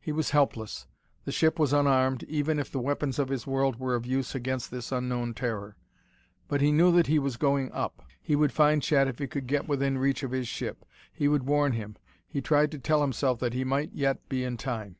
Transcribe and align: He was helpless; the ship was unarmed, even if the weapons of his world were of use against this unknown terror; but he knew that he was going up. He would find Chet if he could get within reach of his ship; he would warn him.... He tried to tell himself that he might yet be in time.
He 0.00 0.10
was 0.10 0.30
helpless; 0.30 0.88
the 1.24 1.30
ship 1.30 1.60
was 1.60 1.72
unarmed, 1.72 2.24
even 2.24 2.58
if 2.58 2.72
the 2.72 2.80
weapons 2.80 3.20
of 3.20 3.28
his 3.28 3.46
world 3.46 3.78
were 3.78 3.94
of 3.94 4.04
use 4.04 4.34
against 4.34 4.68
this 4.72 4.90
unknown 4.90 5.32
terror; 5.32 5.76
but 6.48 6.60
he 6.60 6.72
knew 6.72 6.90
that 6.90 7.06
he 7.06 7.20
was 7.20 7.36
going 7.36 7.70
up. 7.70 8.02
He 8.20 8.34
would 8.34 8.50
find 8.50 8.82
Chet 8.82 9.06
if 9.06 9.20
he 9.20 9.28
could 9.28 9.46
get 9.46 9.68
within 9.68 9.96
reach 9.96 10.24
of 10.24 10.32
his 10.32 10.48
ship; 10.48 10.84
he 11.12 11.28
would 11.28 11.44
warn 11.44 11.70
him.... 11.74 11.94
He 12.26 12.40
tried 12.40 12.72
to 12.72 12.80
tell 12.80 13.00
himself 13.00 13.38
that 13.38 13.54
he 13.54 13.62
might 13.62 13.92
yet 13.92 14.28
be 14.28 14.42
in 14.42 14.56
time. 14.56 14.96